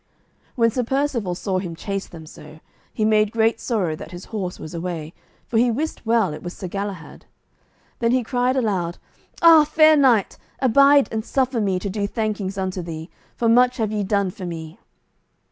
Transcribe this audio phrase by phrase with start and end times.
[0.55, 2.59] When Sir Percivale saw him chase them so,
[2.91, 5.13] he made great sorrow that his horse was away,
[5.45, 7.25] for he wist well it was Sir Galahad.
[7.99, 8.97] Then he cried aloud,
[9.43, 13.91] "Ah, fair knight, abide and suffer me to do thankings unto thee, for much have
[13.91, 14.79] ye done for me!"